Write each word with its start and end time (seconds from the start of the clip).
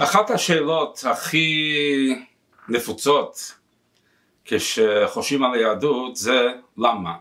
אחת 0.00 0.30
השאלות 0.30 1.04
הכי 1.10 1.74
נפוצות 2.68 3.54
כשחושבים 4.44 5.44
על 5.44 5.54
היהדות 5.54 6.16
זה 6.16 6.48
למה. 6.76 7.14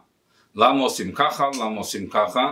למה 0.55 0.81
עושים 0.81 1.11
ככה, 1.11 1.49
למה 1.59 1.77
עושים 1.77 2.09
ככה, 2.09 2.51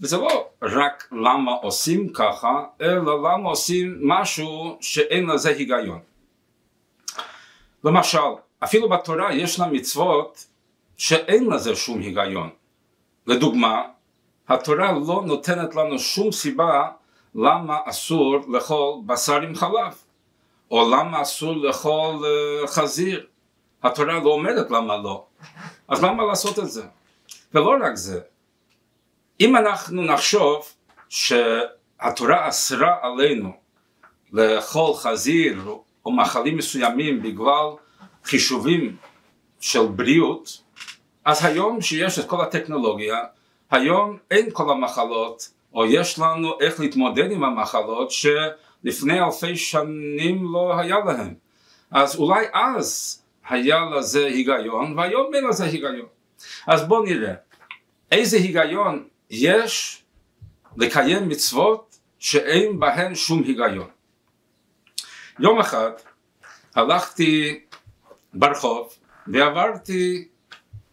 וזה 0.00 0.16
לא 0.16 0.48
רק 0.62 1.08
למה 1.12 1.52
עושים 1.52 2.12
ככה, 2.12 2.64
אלא 2.80 3.18
למה 3.18 3.48
עושים 3.48 3.98
משהו 4.02 4.78
שאין 4.80 5.26
לזה 5.26 5.48
היגיון. 5.48 6.00
למשל, 7.84 8.18
אפילו 8.64 8.88
בתורה 8.88 9.34
יש 9.34 9.60
לה 9.60 9.66
מצוות 9.66 10.46
שאין 10.96 11.50
לזה 11.52 11.76
שום 11.76 12.00
היגיון. 12.00 12.50
לדוגמה, 13.26 13.82
התורה 14.48 14.92
לא 14.92 15.22
נותנת 15.26 15.74
לנו 15.74 15.98
שום 15.98 16.32
סיבה 16.32 16.88
למה 17.34 17.76
אסור 17.84 18.36
לאכול 18.48 19.00
בשר 19.06 19.40
עם 19.40 19.54
חלב, 19.54 19.94
או 20.70 20.90
למה 20.90 21.22
אסור 21.22 21.52
לאכול 21.52 22.16
uh, 22.16 22.66
חזיר. 22.66 23.26
התורה 23.82 24.18
לא 24.18 24.30
אומרת 24.30 24.70
למה 24.70 24.96
לא. 24.96 25.24
אז 25.88 26.02
למה 26.02 26.24
לעשות 26.24 26.58
את 26.58 26.70
זה? 26.70 26.86
ולא 27.54 27.76
רק 27.82 27.94
זה, 27.94 28.20
אם 29.40 29.56
אנחנו 29.56 30.02
נחשוב 30.02 30.66
שהתורה 31.08 32.48
אסרה 32.48 32.96
עלינו 33.02 33.52
לאכול 34.32 34.94
חזיר 34.94 35.76
או 36.06 36.12
מאכלים 36.12 36.56
מסוימים 36.56 37.22
בגלל 37.22 37.66
חישובים 38.24 38.96
של 39.60 39.86
בריאות, 39.86 40.62
אז 41.24 41.44
היום 41.44 41.80
שיש 41.80 42.18
את 42.18 42.28
כל 42.28 42.40
הטכנולוגיה, 42.40 43.16
היום 43.70 44.18
אין 44.30 44.50
כל 44.52 44.70
המחלות, 44.70 45.50
או 45.78 45.86
יש 45.86 46.18
לנו 46.18 46.60
איך 46.60 46.80
להתמודד 46.80 47.30
עם 47.30 47.44
המחלות 47.44 48.10
שלפני 48.10 49.20
אלפי 49.20 49.56
שנים 49.56 50.52
לא 50.52 50.78
היה 50.78 50.96
להם. 51.06 51.34
אז 51.90 52.16
אולי 52.16 52.46
אז 52.52 53.22
היה 53.48 53.80
לזה 53.96 54.26
היגיון, 54.26 54.98
והיום 54.98 55.34
אין 55.34 55.44
לזה 55.46 55.64
היגיון. 55.64 56.06
אז 56.66 56.88
בואו 56.88 57.02
נראה, 57.02 57.34
איזה 58.12 58.36
היגיון 58.36 59.08
יש 59.30 60.02
לקיים 60.76 61.28
מצוות 61.28 61.98
שאין 62.18 62.80
בהן 62.80 63.14
שום 63.14 63.42
היגיון. 63.42 63.88
יום 65.38 65.60
אחד 65.60 65.90
הלכתי 66.74 67.60
ברחוב 68.34 68.92
ועברתי 69.26 70.28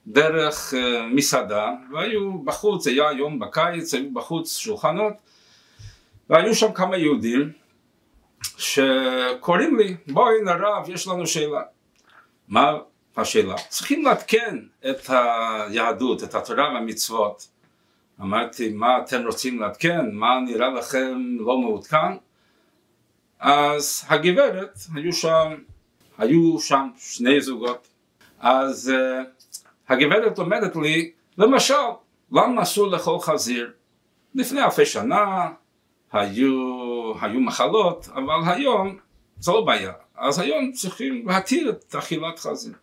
דרך 0.07 0.73
uh, 0.73 0.77
מסעדה 1.15 1.71
והיו 1.93 2.43
בחוץ, 2.43 2.87
היה 2.87 3.11
יום 3.11 3.39
בקיץ, 3.39 3.93
היו 3.93 4.13
בחוץ 4.13 4.57
שולחנות 4.57 5.13
והיו 6.29 6.55
שם 6.55 6.73
כמה 6.73 6.97
יהודים 6.97 7.51
שקוראים 8.57 9.77
לי 9.77 9.95
בואי 10.07 10.41
נרב 10.43 10.89
יש 10.89 11.07
לנו 11.07 11.27
שאלה. 11.27 11.61
מה 12.47 12.71
השאלה? 13.17 13.55
צריכים 13.69 14.05
לעדכן 14.05 14.57
את 14.89 15.09
היהדות, 15.09 16.23
את 16.23 16.35
התורה 16.35 16.73
והמצוות. 16.73 17.47
אמרתי 18.21 18.69
מה 18.69 18.99
אתם 18.99 19.25
רוצים 19.25 19.59
לעדכן, 19.59 20.11
מה 20.11 20.39
נראה 20.45 20.69
לכם 20.69 21.37
לא 21.39 21.57
מעודכן? 21.57 22.17
אז 23.39 24.05
הגברת, 24.07 24.77
היו 24.95 25.13
שם, 25.13 25.55
היו 26.17 26.59
שם 26.59 26.89
שני 26.97 27.41
זוגות. 27.41 27.87
אז 28.39 28.93
uh, 28.95 29.34
הגברת 29.89 30.39
אומרת 30.39 30.75
לי, 30.75 31.11
למשל, 31.38 31.73
למה 32.31 32.61
אסור 32.61 32.88
לאכול 32.88 33.19
חזיר? 33.19 33.72
לפני 34.36 34.64
אלפי 34.64 34.86
שנה 34.86 35.52
היו, 36.11 37.14
היו 37.22 37.39
מחלות, 37.39 38.08
אבל 38.13 38.53
היום 38.53 38.97
זה 39.39 39.52
לא 39.52 39.61
בעיה. 39.61 39.94
אז 40.16 40.39
היום 40.39 40.72
צריכים 40.72 41.28
להתיר 41.28 41.69
את 41.69 41.95
אכילת 41.95 42.39
חזיר. 42.39 42.73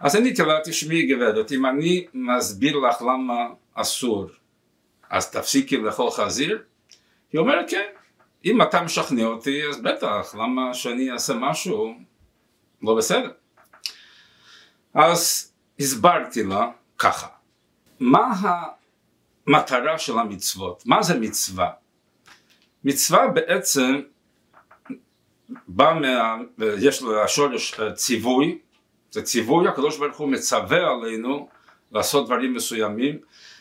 אז 0.00 0.16
עניתי 0.16 0.42
לה, 0.42 0.60
תשמעי 0.64 1.06
גברת, 1.06 1.52
אם 1.52 1.66
אני 1.66 2.06
מסביר 2.14 2.76
לך 2.78 3.02
למה 3.02 3.34
אסור, 3.74 4.26
אז 5.10 5.30
תפסיקי 5.30 5.76
לאכול 5.76 6.10
חזיר? 6.10 6.62
היא 7.32 7.38
אומרת, 7.38 7.70
כן. 7.70 7.86
אם 8.44 8.62
אתה 8.62 8.82
משכנע 8.82 9.24
אותי, 9.24 9.66
אז 9.68 9.80
בטח, 9.80 10.34
למה 10.34 10.74
שאני 10.74 11.10
אעשה 11.10 11.34
משהו 11.34 11.94
לא 12.82 12.94
בסדר? 12.94 13.30
אז 14.94 15.52
הסברתי 15.80 16.42
לה 16.44 16.70
ככה, 16.98 17.26
מה 18.00 18.34
המטרה 19.46 19.98
של 19.98 20.18
המצוות? 20.18 20.82
מה 20.86 21.02
זה 21.02 21.20
מצווה? 21.20 21.70
מצווה 22.84 23.28
בעצם 23.28 24.00
בא 25.68 25.98
מה... 26.00 26.36
יש 26.78 27.02
לה 27.02 27.28
שורש 27.28 27.80
אה, 27.80 27.92
ציווי, 27.92 28.58
זה 29.10 29.22
ציווי, 29.22 29.68
הקדוש 29.68 29.98
ברוך 29.98 30.16
הוא 30.16 30.28
מצווה 30.28 30.90
עלינו 30.90 31.48
לעשות 31.92 32.26
דברים 32.26 32.54
מסוימים, 32.54 33.18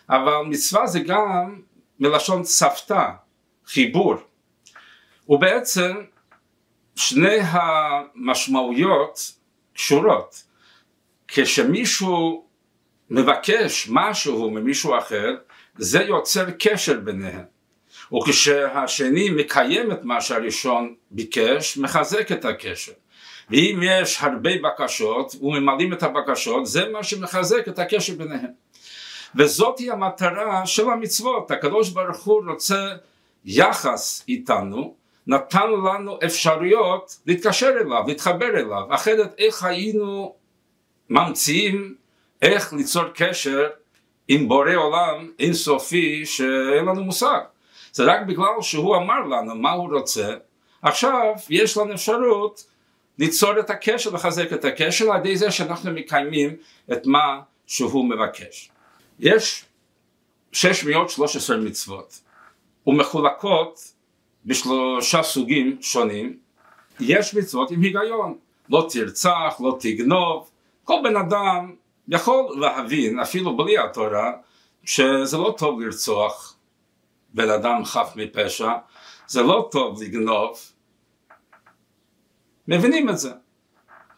אבל 0.10 0.42
מצווה 0.50 0.88
זה 0.88 1.00
גם 1.00 1.62
מלשון 2.00 2.44
צוותא, 2.44 3.10
חיבור, 3.66 4.16
ובעצם 5.30 5.96
שני 6.96 7.38
המשמעויות 7.42 9.20
קשורות. 9.74 10.44
כשמישהו 11.36 12.46
מבקש 13.10 13.88
משהו 13.92 14.52
ממישהו 14.52 14.98
אחר, 14.98 15.36
זה 15.78 16.00
יוצר 16.02 16.46
קשר 16.52 17.00
ביניהם. 17.00 17.44
וכשהשני 18.14 19.30
מקיים 19.30 19.92
את 19.92 20.04
מה 20.04 20.22
שהראשון 20.22 20.96
ביקש, 21.12 21.78
מחזק 21.78 22.32
את 22.32 22.46
הקשר. 22.46 22.92
ואם 23.50 23.80
יש 23.84 24.18
הרבה 24.22 24.50
בקשות 24.64 25.36
וממלאים 25.42 25.94
את 25.94 26.04
הבקשות, 26.04 26.66
זה 26.66 26.90
מה 26.90 27.04
שמחזק 27.04 27.68
את 27.68 27.80
הקשר 27.80 28.14
ביניהם. 28.18 28.52
וזאת 29.36 29.80
היא 29.80 29.92
המטרה 29.92 30.66
של 30.66 30.90
המצוות. 30.90 31.52
הקדוש 31.52 31.90
ברוך 31.90 32.24
הוא 32.24 32.42
רוצה 32.48 32.96
יחס 33.46 34.24
איתנו, 34.28 34.96
נתן 35.28 35.72
לנו 35.72 36.18
אפשרויות 36.26 37.18
להתקשר 37.26 37.74
אליו, 37.82 38.04
להתחבר 38.08 38.50
אליו, 38.50 38.96
אחרת 38.96 39.34
איך 39.38 39.64
היינו 39.64 40.36
ממציאים 41.14 41.96
איך 42.42 42.74
ליצור 42.74 43.04
קשר 43.16 43.70
עם 44.28 44.48
בורא 44.48 44.76
עולם 44.76 45.32
אינסופי 45.40 46.26
שאין 46.26 46.86
לנו 46.86 47.04
מושג. 47.04 47.40
זה 47.92 48.04
רק 48.04 48.22
בגלל 48.28 48.62
שהוא 48.62 48.96
אמר 48.96 49.20
לנו 49.20 49.56
מה 49.56 49.72
הוא 49.72 49.94
רוצה, 49.94 50.36
עכשיו 50.82 51.34
יש 51.50 51.78
לנו 51.78 51.94
אפשרות 51.94 52.66
ליצור 53.20 53.60
את 53.60 53.70
הקשר, 53.70 54.10
לחזק 54.10 54.54
את 54.54 54.66
הקשר 54.66 55.12
על 55.12 55.20
ידי 55.20 55.38
זה 55.38 55.52
שאנחנו 55.52 55.92
מקיימים 55.92 56.56
את 56.92 57.06
מה 57.06 57.40
שהוא 57.68 58.10
מבקש. 58.10 58.72
יש 59.20 59.66
613 60.52 61.58
מצוות 61.58 62.20
ומחולקות 62.88 63.94
בשלושה 64.46 65.24
סוגים 65.24 65.78
שונים. 65.82 66.38
יש 67.00 67.36
מצוות 67.36 67.72
עם 67.72 67.82
היגיון, 67.82 68.38
לא 68.70 68.88
תרצח, 68.92 69.58
לא 69.60 69.78
תגנוב, 69.80 70.50
כל 70.84 71.00
בן 71.04 71.16
אדם 71.16 71.76
יכול 72.08 72.58
להבין, 72.60 73.20
אפילו 73.20 73.58
בלי 73.58 73.78
התורה, 73.78 74.32
שזה 74.84 75.38
לא 75.38 75.56
טוב 75.58 75.82
לרצוח 75.82 76.58
בן 77.34 77.50
אדם 77.50 77.86
חף 77.86 78.14
מפשע, 78.16 78.72
זה 79.28 79.42
לא 79.42 79.70
טוב 79.72 80.04
לגנוב. 80.04 80.60
מבינים 82.68 83.10
את 83.10 83.18
זה, 83.18 83.32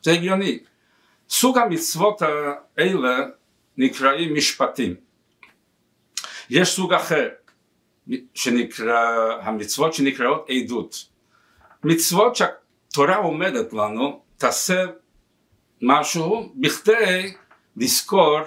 זה 0.02 0.12
הגיוני. 0.12 0.59
סוג 1.30 1.58
המצוות 1.58 2.22
האלה 2.78 3.18
נקראים 3.78 4.36
משפטים. 4.36 4.96
יש 6.50 6.76
סוג 6.76 6.94
אחר, 6.94 7.30
שנקרא, 8.34 9.32
המצוות 9.42 9.94
שנקראות 9.94 10.46
עדות. 10.50 11.06
מצוות 11.84 12.36
שהתורה 12.36 13.16
עומדת 13.16 13.73
לנו, 13.73 14.22
תעשה 14.38 14.85
משהו 15.82 16.54
בכדי 16.56 17.34
לזכור 17.78 18.40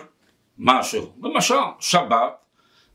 משהו. 0.59 1.13
למשל, 1.23 1.55
שבת 1.81 2.37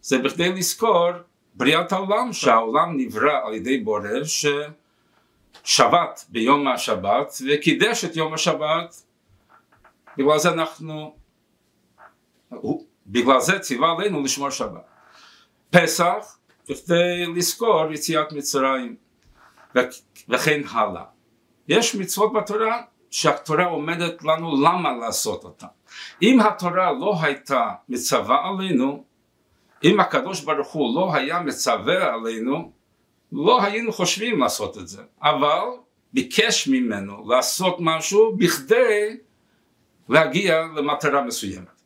זה 0.01 0.17
בכדי 0.17 0.53
לזכור 0.53 1.09
בריאת 1.53 1.91
העולם, 1.91 2.33
שהעולם 2.33 2.97
נברא 2.97 3.39
על 3.45 3.53
ידי 3.53 3.77
בורא 3.77 4.09
ששבת 5.63 6.25
ביום 6.29 6.67
השבת 6.67 7.33
וקידש 7.49 8.05
את 8.05 8.15
יום 8.15 8.33
השבת. 8.33 8.95
בגלל 10.17 10.37
זה 10.37 10.49
אנחנו, 10.49 11.15
בגלל 13.07 13.39
זה 13.39 13.59
ציווה 13.59 13.91
עלינו 13.91 14.23
לשמור 14.23 14.49
שבת. 14.49 14.85
פסח, 15.69 16.37
בכדי 16.69 17.25
לזכור 17.35 17.93
יציאת 17.93 18.31
מצרים 18.31 18.95
וכן 20.29 20.61
הלאה. 20.71 21.03
יש 21.67 21.95
מצוות 21.95 22.33
בתורה 22.33 22.81
שהתורה 23.13 23.65
עומדת 23.65 24.23
לנו 24.23 24.61
למה 24.61 24.91
לעשות 24.91 25.43
אותה. 25.43 25.67
אם 26.21 26.39
התורה 26.39 26.91
לא 26.91 27.15
הייתה 27.21 27.71
מצווה 27.89 28.47
עלינו, 28.47 29.03
אם 29.83 29.99
הקדוש 29.99 30.41
ברוך 30.41 30.67
הוא 30.67 30.95
לא 30.95 31.15
היה 31.15 31.39
מצווה 31.39 32.13
עלינו, 32.13 32.71
לא 33.31 33.63
היינו 33.63 33.93
חושבים 33.93 34.39
לעשות 34.39 34.77
את 34.77 34.87
זה, 34.87 35.01
אבל 35.21 35.61
ביקש 36.13 36.67
ממנו 36.67 37.29
לעשות 37.29 37.77
משהו 37.79 38.35
בכדי 38.37 39.17
להגיע 40.09 40.61
למטרה 40.75 41.21
מסוימת. 41.21 41.81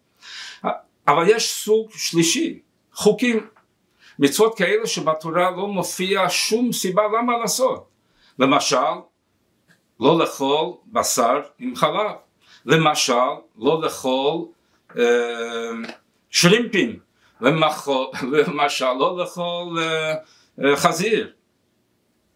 אבל 1.07 1.29
יש 1.29 1.51
סוג 1.51 1.91
שלישי, 1.91 2.59
חוקים, 2.93 3.47
מצוות 4.19 4.57
כאלה 4.57 4.87
שבתורה 4.87 5.51
לא 5.51 5.67
מופיע 5.67 6.25
שום 6.29 6.71
סיבה 6.71 7.03
למה 7.03 7.37
לעשות. 7.37 7.87
למשל, 8.39 8.77
לא 9.99 10.19
לאכול 10.19 10.73
בשר 10.87 11.41
עם 11.59 11.75
חלב, 11.75 12.11
למשל, 12.65 13.13
לא 13.57 13.81
לאכול 13.81 14.45
אה, 14.97 15.71
שרימפים, 16.29 16.99
למשל, 17.41 18.93
לא 18.93 19.17
לאכול 19.17 19.79
אה, 19.79 20.13
אה, 20.63 20.75
חזיר, 20.75 21.31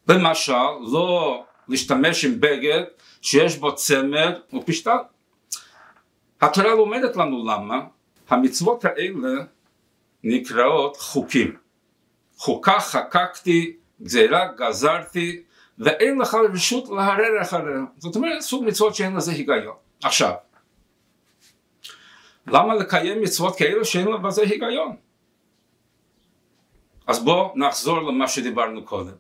למשל, 0.08 0.54
לא 0.92 1.44
להשתמש 1.68 2.26
עם 2.26 2.40
בגד 2.40 2.84
שיש 3.22 3.58
בו 3.58 3.76
צמר 3.76 4.40
ופשטן. 4.54 4.98
התורה 6.42 6.76
לומדת 6.76 7.16
לנו 7.16 7.46
למה 7.46 7.80
המצוות 8.30 8.86
האלה 8.86 9.30
נקראות 10.24 10.98
חוקים. 10.98 11.58
חוקה 12.38 12.80
חקקתי, 12.80 13.78
גזירה 14.02 14.48
גזרתי, 14.58 15.44
ואין 15.82 16.20
לך 16.20 16.38
רשות 16.54 16.90
להרר 16.90 17.42
אחריה. 17.42 17.82
זאת 17.98 18.16
אומרת, 18.16 18.42
סוג 18.42 18.66
מצוות 18.66 18.96
שאין 18.96 19.16
לזה 19.16 19.32
היגיון. 19.32 19.76
עכשיו, 20.04 20.34
למה 22.48 22.76
לקיים 22.76 23.22
מצוות 23.22 23.58
כאלה 23.58 23.86
שאין 23.86 24.08
לזה 24.08 24.42
היגיון? 24.42 24.96
אז 27.08 27.24
בואו 27.24 27.54
נחזור 27.56 28.02
למה 28.02 28.28
שדיברנו 28.28 28.86
קודם. 28.86 29.14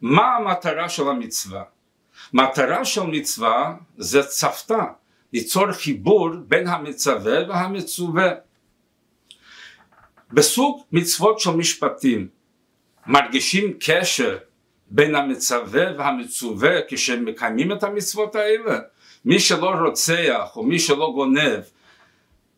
מה 0.00 0.36
המטרה 0.36 0.88
של 0.88 1.08
המצווה? 1.08 1.62
מטרה 2.32 2.84
של 2.84 3.02
מצווה 3.02 3.74
זה 3.96 4.22
צפתה, 4.22 4.84
ליצור 5.32 5.72
חיבור 5.72 6.30
בין 6.46 6.66
המצווה 6.66 7.48
והמצווה. 7.48 8.30
בסוג 10.32 10.82
מצוות 10.92 11.40
של 11.40 11.50
משפטים 11.50 12.28
מרגישים 13.06 13.72
קשר 13.80 14.38
בין 14.90 15.14
המצווה 15.14 15.84
והמצווה 15.98 16.70
כשהם 16.88 17.24
מקיימים 17.24 17.72
את 17.72 17.82
המצוות 17.82 18.34
האלה. 18.34 18.78
מי 19.24 19.40
שלא 19.40 19.70
רוצח 19.70 20.52
או 20.56 20.62
מי 20.62 20.78
שלא 20.78 21.12
גונב 21.14 21.60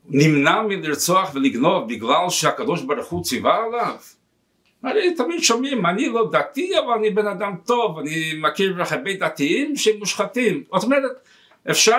נמנע 0.08 0.62
מלרצוח 0.62 1.30
ולגנוב 1.34 1.88
בגלל 1.88 2.30
שהקדוש 2.30 2.82
ברוך 2.82 3.08
הוא 3.08 3.24
ציווה 3.24 3.64
עליו. 3.64 3.96
הרי 4.82 5.14
תמיד 5.14 5.42
שומעים, 5.42 5.86
אני 5.86 6.08
לא 6.08 6.28
דתי 6.32 6.78
אבל 6.78 6.92
אני 6.92 7.10
בן 7.10 7.26
אדם 7.26 7.54
טוב, 7.66 7.98
אני 7.98 8.32
מכיר 8.40 8.82
הרבה 8.90 9.14
דתיים 9.14 9.76
שהם 9.76 9.98
מושחתים. 9.98 10.64
זאת 10.74 10.84
אומרת, 10.84 11.12
אפשר, 11.70 11.98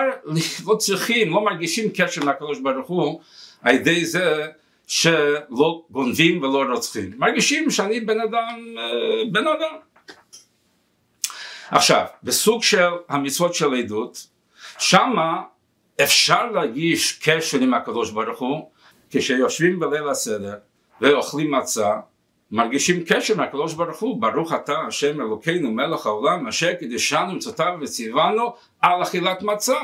לא 0.66 0.74
צריכים, 0.74 1.30
לא 1.30 1.44
מרגישים 1.44 1.90
קשר 1.96 2.24
מהקדוש 2.24 2.58
ברוך 2.58 2.88
הוא 2.88 3.20
על 3.62 3.74
ידי 3.74 4.04
זה 4.04 4.46
שלא 4.86 5.82
גונבים 5.90 6.42
ולא 6.42 6.62
רוצחים. 6.72 7.10
מרגישים 7.18 7.70
שאני 7.70 8.00
בן 8.00 8.20
אדם, 8.20 8.74
אה, 8.78 9.30
בן 9.32 9.46
אדם. 9.46 9.91
עכשיו, 11.72 12.04
בסוג 12.22 12.62
של 12.62 12.88
המצוות 13.08 13.54
של 13.54 13.74
עדות, 13.74 14.26
שמה 14.78 15.42
אפשר 16.02 16.50
להגיש 16.50 17.12
קשר 17.22 17.58
עם 17.58 17.74
הקדוש 17.74 18.10
ברוך 18.10 18.40
הוא 18.40 18.70
כשיושבים 19.10 19.80
בליל 19.80 20.08
הסדר 20.08 20.54
ואוכלים 21.00 21.50
מצה 21.50 21.90
מרגישים 22.50 23.04
קשר 23.08 23.36
מהקדוש 23.36 23.74
ברוך 23.74 24.00
הוא 24.00 24.20
ברוך 24.20 24.52
אתה 24.52 24.78
השם 24.88 25.20
אלוקינו 25.20 25.72
מלך 25.72 26.06
העולם 26.06 26.48
אשר 26.48 26.74
קידשנו 26.74 27.32
מצוותיו 27.32 27.78
וציוונו 27.80 28.54
על 28.80 29.02
אכילת 29.02 29.42
מצה. 29.42 29.78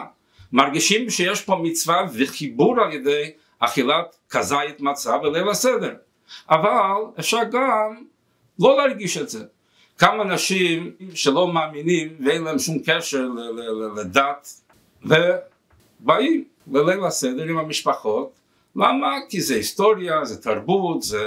מרגישים 0.53 1.11
שיש 1.11 1.43
פה 1.43 1.57
מצווה 1.63 2.07
וחיבור 2.15 2.81
על 2.81 2.93
ידי 2.93 3.31
אכילת 3.59 4.17
כזית 4.31 4.81
מצה 4.81 5.19
בליל 5.19 5.49
הסדר. 5.49 5.95
אבל 6.51 7.01
אפשר 7.19 7.45
גם 7.51 8.03
לא 8.59 8.77
להרגיש 8.77 9.19
את 9.19 9.29
זה 9.29 9.45
כמה 9.99 10.23
אנשים 10.23 10.93
שלא 11.15 11.53
מאמינים 11.53 12.17
ואין 12.25 12.43
להם 12.43 12.59
שום 12.59 12.79
קשר 12.87 13.29
לדת 13.97 14.63
ובאים 15.03 16.45
לליל 16.73 17.05
הסדר 17.05 17.43
עם 17.43 17.59
המשפחות 17.59 18.33
למה? 18.77 19.17
כי 19.29 19.41
זה 19.41 19.55
היסטוריה, 19.55 20.25
זה 20.25 20.43
תרבות, 20.43 21.03
זה 21.03 21.19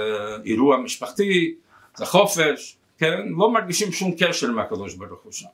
אירוע 0.44 0.76
משפחתי, 0.76 1.54
זה 1.96 2.06
חופש, 2.06 2.76
כן? 2.98 3.28
לא 3.38 3.50
מרגישים 3.50 3.92
שום 3.92 4.12
קשר 4.18 4.48
עם 4.48 4.58
הקדוש 4.58 4.94
ברוך 4.94 5.22
הוא 5.22 5.32
שם. 5.32 5.46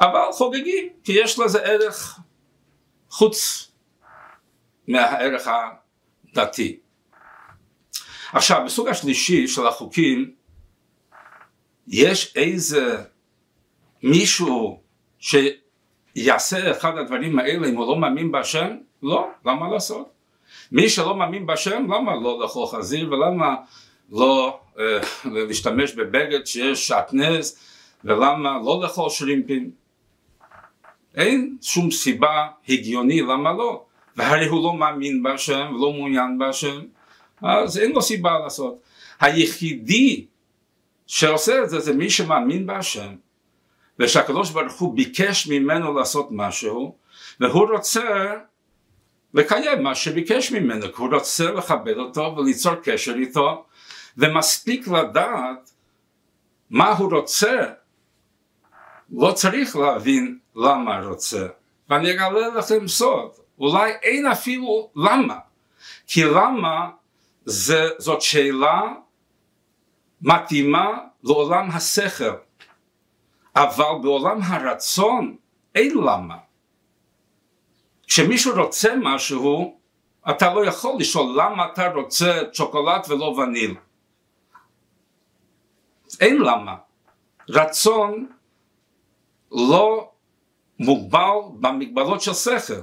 אבל 0.00 0.32
חוגגים, 0.32 0.88
כי 1.04 1.12
יש 1.12 1.38
לזה 1.38 1.58
ערך 1.58 2.20
חוץ 3.10 3.68
מהערך 4.88 5.48
הדתי. 5.48 6.78
עכשיו, 8.32 8.62
בסוג 8.66 8.88
השלישי 8.88 9.48
של 9.48 9.66
החוקים, 9.66 10.30
יש 11.88 12.32
איזה 12.36 12.96
מישהו 14.02 14.80
שיעשה 15.18 16.70
אחד 16.70 16.98
הדברים 16.98 17.38
האלה 17.38 17.68
אם 17.68 17.76
הוא 17.76 17.86
לא 17.86 17.96
מאמין 17.96 18.32
בהשם? 18.32 18.76
לא, 19.02 19.28
למה 19.46 19.68
לעשות? 19.68 20.10
מי 20.72 20.88
שלא 20.88 21.16
מאמין 21.16 21.46
בהשם, 21.46 21.84
למה 21.84 22.14
לא 22.14 22.38
לאכול 22.42 22.66
חזיר 22.66 23.12
ולמה 23.12 23.54
לא 24.12 24.60
אה, 24.78 24.98
להשתמש 25.24 25.92
בבגד 25.94 26.46
שיש 26.46 26.88
שעטנז 26.88 27.58
ולמה 28.04 28.58
לא 28.64 28.80
לאכול 28.82 29.10
שרימפים? 29.10 29.70
אין 31.14 31.56
שום 31.62 31.90
סיבה 31.90 32.46
הגיוני 32.68 33.20
למה 33.20 33.52
לא. 33.52 33.84
והרי 34.16 34.46
הוא 34.46 34.64
לא 34.64 34.72
מאמין 34.72 35.22
בהשם 35.22 35.72
ולא 35.74 35.92
מעוניין 35.92 36.38
בהשם, 36.38 36.80
אז 37.42 37.78
אין 37.78 37.92
לו 37.92 38.02
סיבה 38.02 38.38
לעשות. 38.38 38.78
היחידי 39.20 40.26
שעושה 41.06 41.62
את 41.62 41.70
זה 41.70 41.80
זה 41.80 41.92
מי 41.92 42.10
שמאמין 42.10 42.66
בהשם 42.66 43.14
ושהקדוש 43.98 44.50
ברוך 44.50 44.80
הוא 44.80 44.96
ביקש 44.96 45.46
ממנו 45.46 45.94
לעשות 45.94 46.28
משהו 46.30 46.96
והוא 47.40 47.68
רוצה 47.72 48.34
לקיים 49.34 49.82
מה 49.82 49.94
שביקש 49.94 50.52
ממנו, 50.52 50.92
כי 50.92 51.02
הוא 51.02 51.14
רוצה 51.14 51.50
לכבד 51.50 51.96
אותו 51.96 52.34
וליצור 52.36 52.74
קשר 52.74 53.14
איתו, 53.14 53.64
ומספיק 54.16 54.88
לדעת 54.88 55.70
מה 56.70 56.92
הוא 56.92 57.12
רוצה, 57.12 57.62
לא 59.12 59.32
צריך 59.32 59.76
להבין 59.76 60.38
למה 60.56 61.00
רוצה. 61.00 61.46
ואני 61.90 62.10
אגלה 62.10 62.48
לכם 62.48 62.88
סוד, 62.88 63.30
אולי 63.58 63.92
אין 64.02 64.26
אפילו 64.26 64.90
למה, 64.96 65.38
כי 66.06 66.24
למה 66.24 66.90
זה, 67.44 67.88
זאת 67.98 68.22
שאלה 68.22 68.82
מתאימה 70.22 70.98
לעולם 71.22 71.70
השכל, 71.70 72.34
אבל 73.56 74.02
בעולם 74.02 74.40
הרצון 74.42 75.36
אין 75.74 75.98
למה. 75.98 76.36
כשמישהו 78.06 78.62
רוצה 78.62 78.94
משהו, 79.02 79.78
אתה 80.30 80.54
לא 80.54 80.64
יכול 80.64 80.96
לשאול 80.98 81.40
למה 81.40 81.66
אתה 81.72 81.88
רוצה 81.88 82.42
צ'וקולד 82.52 83.00
ולא 83.08 83.24
וניל. 83.24 83.74
אין 86.20 86.36
למה. 86.36 86.76
רצון 87.48 88.28
לא 89.52 90.10
מוגבל 90.78 91.36
במגבלות 91.60 92.20
של 92.20 92.32
שכל. 92.34 92.82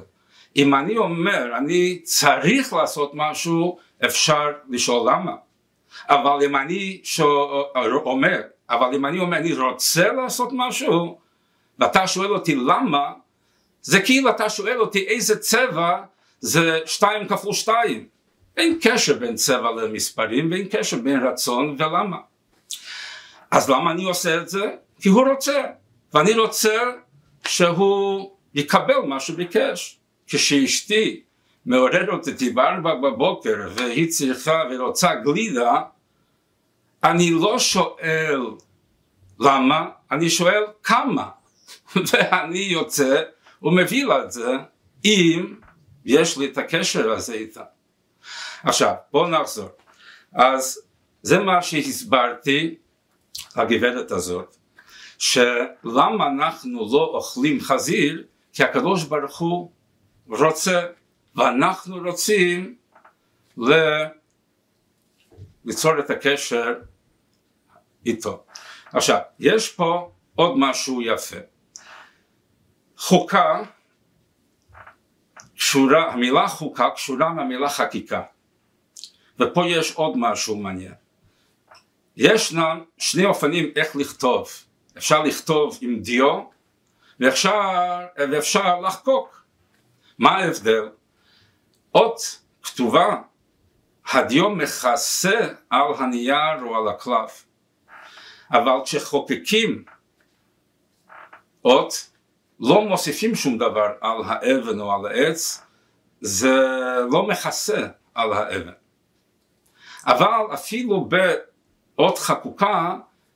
אם 0.56 0.75
אני 0.75 0.98
אומר, 0.98 1.58
אני 1.58 2.00
צריך 2.04 2.74
לעשות 2.74 3.12
משהו, 3.13 3.78
אפשר 4.06 4.52
לשאול 4.70 5.12
למה. 5.12 5.36
אבל 6.10 6.46
אם 6.46 6.56
אני 6.56 7.00
שואל, 7.04 7.94
אומר, 7.94 8.42
אבל 8.70 8.96
אם 8.96 9.06
אני 9.06 9.20
אומר, 9.20 9.38
אני 9.38 9.54
רוצה 9.54 10.12
לעשות 10.14 10.50
משהו, 10.52 11.18
ואתה 11.80 12.08
שואל 12.08 12.34
אותי 12.34 12.56
למה, 12.56 13.12
זה 13.82 14.02
כאילו 14.02 14.30
אתה 14.30 14.50
שואל 14.50 14.80
אותי 14.80 15.08
איזה 15.08 15.40
צבע 15.40 16.04
זה 16.40 16.80
שתיים 16.86 17.28
כפול 17.28 17.54
שתיים. 17.54 18.08
אין 18.58 18.80
קשר 18.82 19.14
בין 19.14 19.36
צבע 19.36 19.72
למספרים 19.72 20.52
ואין 20.52 20.68
קשר 20.72 20.98
בין 20.98 21.28
רצון 21.28 21.76
ולמה. 21.80 22.18
אז 23.52 23.70
למה 23.70 23.92
אני 23.92 24.04
עושה 24.04 24.38
את 24.38 24.50
זה? 24.50 24.72
כי 25.02 25.10
הוא 25.10 25.28
רוצה, 25.28 25.64
ואני 26.14 26.34
רוצה 26.34 26.82
שהוא 27.48 28.32
יקבל 28.54 29.00
מה 29.08 29.20
שביקש. 29.20 30.00
כשאשתי 30.28 31.22
מעוררת 31.65 32.27
אותי 32.27 32.50
בארבע 32.50 32.96
בבוקר 32.96 33.70
והיא 33.75 34.10
צריכה 34.10 34.63
ורוצה 34.72 35.15
גלידה, 35.15 35.82
אני 37.03 37.32
לא 37.32 37.60
שואל 37.60 38.41
למה, 39.39 39.89
אני 40.12 40.29
שואל 40.29 40.63
כמה. 40.84 41.29
ואני 42.12 42.60
יוצא 42.60 43.22
הוא 43.60 43.74
מביא 43.74 44.05
לה 44.05 44.24
את 44.24 44.32
זה 44.32 44.51
אם 45.05 45.55
יש 46.05 46.38
לי 46.38 46.46
את 46.46 46.58
הקשר 46.58 47.12
הזה 47.12 47.34
איתה. 47.34 47.63
עכשיו 48.63 48.93
בואו 49.12 49.27
נחזור. 49.27 49.70
אז 50.34 50.82
זה 51.22 51.39
מה 51.39 51.62
שהסברתי 51.62 52.75
הגברת 53.55 54.12
הזאת, 54.12 54.55
שלמה 55.17 56.27
אנחנו 56.27 56.89
לא 56.91 57.12
אוכלים 57.13 57.62
חזיר, 57.62 58.24
כי 58.53 58.63
הקדוש 58.63 59.03
ברוך 59.03 59.39
הוא 59.39 59.72
רוצה, 60.27 60.82
ואנחנו 61.36 61.98
רוצים 61.98 62.75
ל... 63.58 63.74
ליצור 65.66 66.00
את 66.00 66.10
הקשר 66.10 66.74
איתו. 68.06 68.44
עכשיו, 68.94 69.20
יש 69.40 69.70
פה 69.72 70.12
עוד 70.36 70.54
משהו 70.58 71.02
יפה. 71.02 71.38
חוקה 72.98 73.62
קשורה, 75.56 76.13
המילה 76.13 76.48
חוקה 76.48 76.90
קשורה 76.90 77.34
מהמילה 77.34 77.70
חקיקה. 77.70 78.22
ופה 79.40 79.63
יש 79.68 79.92
עוד 79.92 80.13
משהו 80.18 80.56
מעניין. 80.56 80.94
ישנם 82.18 82.84
שני 82.98 83.25
אופנים 83.25 83.72
איך 83.75 83.96
לכתוב. 83.96 84.48
אפשר 84.98 85.24
לכתוב 85.24 85.78
עם 85.82 86.00
דיו 86.00 86.44
ואפשר, 87.20 87.52
ואפשר 88.32 88.80
לחקוק. 88.80 89.46
מה 90.20 90.32
ההבדל? 90.32 90.90
אות 91.96 92.40
כתובה, 92.64 93.22
הדיו 94.12 94.50
מכסה 94.50 95.40
על 95.70 95.94
הנייר 95.98 96.62
או 96.62 96.76
על 96.76 96.88
הקלף. 96.88 97.46
אבל 98.52 98.74
כשחוקקים 98.86 99.84
אות, 101.66 102.10
לא 102.60 102.82
מוסיפים 102.82 103.36
שום 103.36 103.58
דבר 103.58 103.88
על 104.02 104.18
האבן 104.26 104.80
או 104.80 104.94
על 104.94 105.06
העץ, 105.06 105.66
זה 106.22 106.56
לא 107.12 107.28
מכסה 107.28 107.88
על 108.14 108.34
האבן. 108.34 108.72
אבל 110.06 110.54
אפילו 110.54 111.10
באות 111.10 112.18
חקוקה 112.18 112.96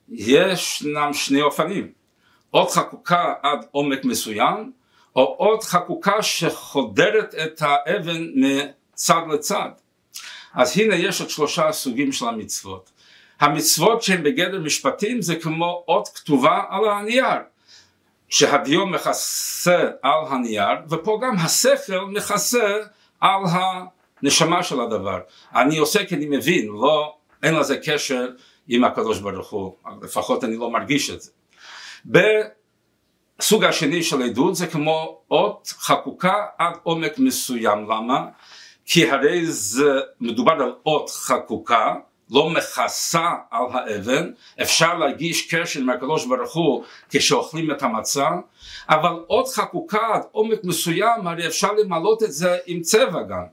ישנם 0.10 1.10
שני 1.14 1.42
אופנים, 1.42 1.92
אות 2.54 2.72
חקוקה 2.72 3.34
עד 3.44 3.66
עומק 3.72 4.06
מסוים, 4.06 4.72
או 5.18 5.36
אות 5.40 5.64
חקוקה 5.64 6.24
שחודרת 6.24 7.36
את 7.36 7.62
האבן 7.62 8.24
מצד 8.36 9.22
לצד. 9.34 9.70
אז 10.54 10.78
הנה 10.78 10.96
יש 10.96 11.22
עוד 11.22 11.30
שלושה 11.30 11.72
סוגים 11.72 12.12
של 12.12 12.28
המצוות. 12.28 12.92
המצוות 13.40 14.04
שהן 14.04 14.24
בגדר 14.24 14.60
משפטים 14.60 15.22
זה 15.22 15.36
כמו 15.36 15.84
אות 15.88 16.08
כתובה 16.16 16.62
על 16.70 16.90
הנייר. 16.90 17.40
שהדיו 18.30 18.86
מכסה 18.86 19.90
על 20.02 20.20
הנייר, 20.30 20.76
ופה 20.90 21.20
גם 21.24 21.36
השכל 21.36 22.00
מכסה 22.00 22.78
על 23.20 23.42
הנשמה 23.52 24.64
של 24.64 24.82
הדבר. 24.82 25.20
אני 25.56 25.78
עושה 25.78 26.06
כי 26.06 26.16
אני 26.16 26.26
מבין, 26.26 26.68
לא, 26.68 27.16
אין 27.44 27.56
לזה 27.56 27.78
קשר 27.78 28.30
עם 28.68 28.84
הקדוש 28.84 29.20
ברוך 29.20 29.50
הוא, 29.50 29.76
לפחות 30.02 30.44
אני 30.44 30.58
לא 30.58 30.72
מרגיש 30.72 31.10
את 31.10 31.22
זה. 31.22 31.32
בסוג 33.40 33.64
השני 33.64 34.04
של 34.04 34.22
עדות 34.22 34.56
זה 34.56 34.68
כמו 34.68 35.22
אות 35.32 35.74
חקוקה 35.78 36.46
עד 36.58 36.74
עומק 36.84 37.20
מסוים, 37.20 37.84
למה? 37.84 38.26
כי 38.86 39.12
הרי 39.12 39.46
זה 39.46 40.00
מדובר 40.22 40.52
על 40.52 40.74
אות 40.86 41.10
חקוקה 41.10 41.96
לא 42.32 42.50
מכסה 42.50 43.30
על 43.52 43.66
האבן, 43.74 44.32
אפשר 44.62 44.98
להגיש 44.98 45.54
קשר 45.56 45.80
עם 45.80 45.90
הקדוש 45.90 46.26
ברוך 46.26 46.54
הוא 46.54 46.84
כשאוכלים 47.10 47.72
את 47.72 47.84
המצה, 47.84 48.30
אבל 48.90 49.24
עוד 49.28 49.48
חקוקה 49.48 50.14
עד 50.14 50.22
עומק 50.32 50.60
מסוים, 50.64 51.28
הרי 51.28 51.48
אפשר 51.48 51.74
למלות 51.74 52.24
את 52.24 52.32
זה 52.32 52.58
עם 52.66 52.82
צבע 52.82 53.24
גם. 53.24 53.44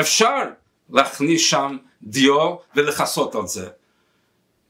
אפשר 0.00 0.42
להכניס 0.90 1.42
שם 1.42 1.76
דיו 2.02 2.56
ולכסות 2.74 3.34
על 3.34 3.46
זה. 3.46 3.68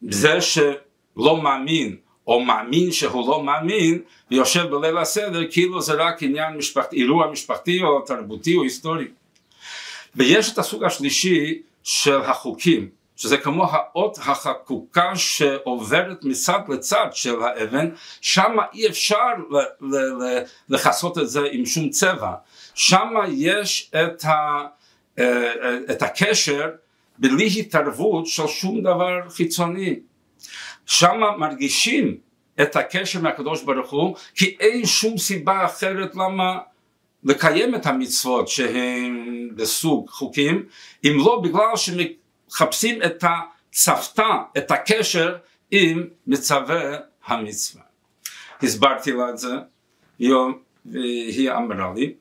זה 0.08 0.40
שלא 0.40 1.42
מאמין 1.42 1.96
או 2.26 2.40
מאמין 2.40 2.92
שהוא 2.92 3.28
לא 3.28 3.42
מאמין 3.42 4.02
ויושב 4.30 4.64
בליל 4.70 4.98
הסדר 4.98 5.40
כאילו 5.50 5.80
זה 5.80 5.92
רק 5.92 6.22
עניין 6.22 6.56
משפחתי, 6.56 6.96
אירוע 6.96 7.30
משפחתי 7.30 7.82
או 7.82 8.00
תרבותי 8.00 8.56
או 8.56 8.62
היסטורי. 8.62 9.08
ויש 10.16 10.52
את 10.52 10.58
הסוג 10.58 10.84
השלישי 10.84 11.62
של 11.82 12.20
החוקים 12.20 12.88
שזה 13.16 13.36
כמו 13.36 13.66
האות 13.70 14.18
החקוקה 14.18 15.16
שעוברת 15.16 16.24
מצד 16.24 16.60
לצד 16.68 17.06
של 17.12 17.42
האבן, 17.42 17.90
שם 18.20 18.56
אי 18.74 18.88
אפשר 18.88 19.28
לכסות 20.68 21.18
את 21.18 21.28
זה 21.28 21.40
עם 21.52 21.66
שום 21.66 21.88
צבע, 21.88 22.32
שם 22.74 23.14
יש 23.28 23.90
את, 23.90 24.24
ה, 24.24 24.66
אה, 25.18 25.52
את 25.90 26.02
הקשר 26.02 26.70
בלי 27.18 27.60
התערבות 27.60 28.26
של 28.26 28.46
שום 28.46 28.82
דבר 28.82 29.20
חיצוני, 29.28 29.96
שם 30.86 31.20
מרגישים 31.38 32.16
את 32.62 32.76
הקשר 32.76 33.20
מהקדוש 33.20 33.62
ברוך 33.62 33.90
הוא 33.90 34.16
כי 34.34 34.56
אין 34.60 34.86
שום 34.86 35.18
סיבה 35.18 35.64
אחרת 35.64 36.14
למה 36.14 36.58
לקיים 37.24 37.74
את 37.74 37.86
המצוות 37.86 38.48
שהן 38.48 39.48
בסוג 39.54 40.08
חוקים 40.08 40.66
אם 41.04 41.16
לא 41.18 41.40
בגלל 41.44 41.76
שמ... 41.76 41.96
מחפשים 42.48 43.02
את 43.02 43.24
הצוותא, 43.24 44.28
את 44.58 44.70
הקשר 44.70 45.36
עם 45.70 46.06
מצווה 46.26 46.96
המצווה. 47.26 47.82
הסברתי 48.62 49.12
לה 49.12 49.30
את 49.30 49.38
זה, 49.38 49.54
והיא 50.86 51.50
אמרה 51.50 51.92
לי, 51.96 52.14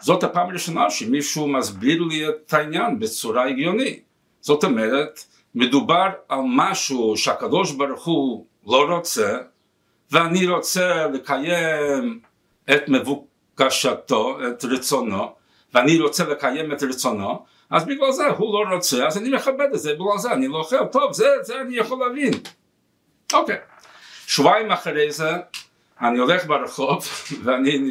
זאת 0.00 0.24
הפעם 0.24 0.50
הראשונה 0.50 0.90
שמישהו 0.90 1.48
מסביר 1.48 2.02
לי 2.02 2.28
את 2.28 2.54
העניין 2.54 2.98
בצורה 2.98 3.48
הגיונית. 3.48 4.02
זאת 4.40 4.64
אומרת, 4.64 5.24
מדובר 5.56 6.08
על 6.28 6.40
משהו 6.42 7.16
שהקדוש 7.16 7.72
ברוך 7.72 8.04
הוא 8.04 8.46
לא 8.66 8.96
רוצה, 8.96 9.38
ואני 10.10 10.46
רוצה 10.46 11.06
לקיים 11.06 12.20
את 12.70 12.88
מבוקשתו, 12.88 14.38
את 14.48 14.64
רצונו, 14.64 15.34
ואני 15.74 16.00
רוצה 16.00 16.24
לקיים 16.24 16.72
את 16.72 16.82
רצונו, 16.82 17.44
אז 17.70 17.84
בגלל 17.84 18.12
זה 18.12 18.26
הוא 18.26 18.64
לא 18.64 18.74
רוצה, 18.74 19.06
אז 19.06 19.18
אני 19.18 19.28
מכבד 19.28 19.68
את 19.74 19.78
זה, 19.78 19.94
בגלל 19.94 20.18
זה 20.18 20.32
אני 20.32 20.48
לא 20.48 20.58
אוכל, 20.58 20.84
טוב, 20.84 21.12
זה, 21.12 21.26
זה 21.42 21.60
אני 21.60 21.76
יכול 21.76 22.06
להבין. 22.06 22.32
אוקיי. 23.32 23.56
שבועיים 24.26 24.72
אחרי 24.72 25.10
זה, 25.10 25.30
אני 26.00 26.18
הולך 26.18 26.46
ברחוב, 26.46 27.04
ואני, 27.44 27.90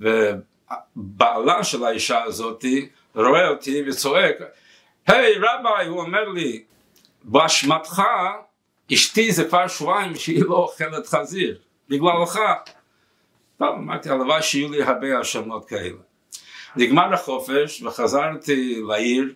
ובעלה 0.00 1.64
של 1.64 1.84
האישה 1.84 2.22
הזאתי 2.22 2.88
רואה 3.14 3.48
אותי 3.48 3.82
וצועק, 3.88 4.36
היי 5.08 5.34
רביי, 5.38 5.86
הוא 5.86 6.00
אומר 6.00 6.28
לי, 6.28 6.62
באשמתך 7.24 8.02
אשתי 8.92 9.32
זה 9.32 9.44
כבר 9.44 9.68
שבועיים 9.68 10.14
שהיא 10.14 10.44
לא 10.44 10.54
אוכלת 10.54 11.06
חזיר, 11.06 11.58
בגללך. 11.88 12.38
טוב, 13.58 13.68
אמרתי, 13.68 14.10
הלוואי 14.10 14.42
שיהיו 14.42 14.70
לי 14.70 14.82
הרבה 14.82 15.18
האשמות 15.18 15.68
כאלה. 15.68 15.98
נגמר 16.76 17.14
החופש 17.14 17.82
וחזרתי 17.82 18.82
לעיר 18.88 19.34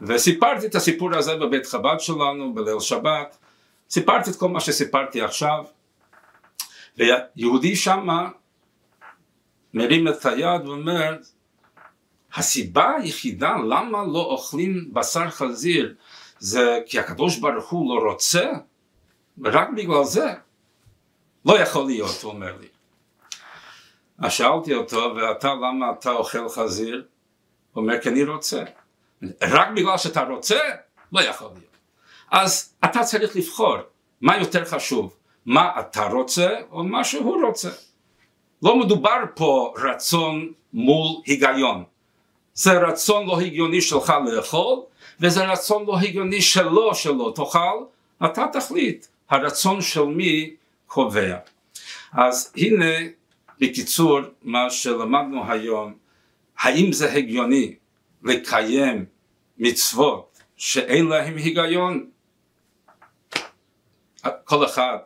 וסיפרתי 0.00 0.66
את 0.66 0.74
הסיפור 0.74 1.14
הזה 1.14 1.36
בבית 1.36 1.66
חב"ד 1.66 1.96
שלנו 1.98 2.54
בליל 2.54 2.80
שבת, 2.80 3.36
סיפרתי 3.90 4.30
את 4.30 4.36
כל 4.36 4.48
מה 4.48 4.60
שסיפרתי 4.60 5.20
עכשיו 5.20 5.64
ויהודי 6.98 7.76
שמה 7.76 8.28
מרים 9.74 10.08
את 10.08 10.26
היד 10.26 10.66
ואומר 10.66 11.16
הסיבה 12.34 12.90
היחידה 12.98 13.56
למה 13.56 14.02
לא 14.12 14.20
אוכלים 14.20 14.90
בשר 14.92 15.30
חזיר 15.30 15.94
זה 16.38 16.78
כי 16.86 16.98
הקדוש 16.98 17.36
ברוך 17.36 17.70
הוא 17.70 17.94
לא 17.94 18.10
רוצה 18.10 18.50
ורק 19.38 19.68
בגלל 19.76 20.04
זה 20.04 20.34
לא 21.44 21.58
יכול 21.58 21.86
להיות 21.86 22.22
הוא 22.22 22.32
אומר 22.32 22.56
לי 22.60 22.66
אז 24.22 24.32
שאלתי 24.32 24.74
אותו, 24.74 25.14
ואתה 25.16 25.54
למה 25.54 25.86
אתה 25.90 26.10
אוכל 26.10 26.48
חזיר? 26.48 27.04
הוא 27.72 27.82
אומר, 27.82 28.00
כי 28.00 28.08
אני 28.08 28.24
רוצה. 28.24 28.64
רק 29.42 29.68
בגלל 29.76 29.98
שאתה 29.98 30.22
רוצה? 30.22 30.58
לא 31.12 31.20
יכול 31.20 31.48
להיות. 31.54 31.76
אז 32.30 32.74
אתה 32.84 33.04
צריך 33.04 33.36
לבחור 33.36 33.76
מה 34.20 34.38
יותר 34.38 34.64
חשוב, 34.64 35.16
מה 35.46 35.80
אתה 35.80 36.06
רוצה 36.06 36.50
או 36.70 36.84
מה 36.84 37.04
שהוא 37.04 37.46
רוצה. 37.46 37.70
לא 38.62 38.78
מדובר 38.78 39.16
פה 39.34 39.74
רצון 39.76 40.52
מול 40.72 41.22
היגיון. 41.26 41.84
זה 42.54 42.72
רצון 42.72 43.26
לא 43.26 43.40
הגיוני 43.40 43.80
שלך 43.80 44.12
לאכול, 44.26 44.78
וזה 45.20 45.44
רצון 45.44 45.86
לא 45.86 45.98
הגיוני 45.98 46.42
שלו 46.42 46.94
שלא 46.94 47.32
תאכל, 47.36 47.84
אתה 48.24 48.44
תחליט. 48.52 49.06
הרצון 49.30 49.82
של 49.82 50.04
מי 50.04 50.54
קובע. 50.86 51.38
אז 52.12 52.52
הנה 52.56 52.94
בקיצור, 53.60 54.20
מה 54.42 54.70
שלמדנו 54.70 55.52
היום, 55.52 55.94
האם 56.58 56.92
זה 56.92 57.12
הגיוני 57.12 57.74
לקיים 58.22 59.04
מצוות 59.58 60.38
שאין 60.56 61.06
להם 61.06 61.36
היגיון? 61.36 62.10
כל 64.44 64.64
אחד 64.64 64.96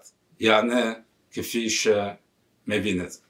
יענה 0.41 0.93
כפי 1.31 1.71
שמבין 1.71 3.01
את 3.01 3.13
זה. 3.13 3.21